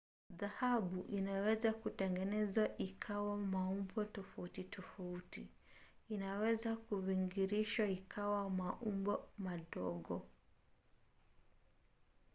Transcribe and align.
dhahabu 0.29 1.01
inaweza 1.09 1.73
kutengenezwa 1.73 2.77
ikawa 2.77 3.37
maumbo 3.37 4.05
tofauti 4.05 4.63
tofauti. 4.63 5.47
inaweza 6.09 6.75
kuvingirishwa 6.75 7.87
ikawa 7.87 8.49
maumbo 8.49 9.29
madogo 9.37 10.21